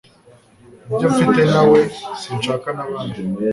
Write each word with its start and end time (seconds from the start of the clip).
Ibyo 0.89 1.07
mfite 1.13 1.41
nawe, 1.53 1.79
sinshaka 2.21 2.67
nabandi. 2.77 3.21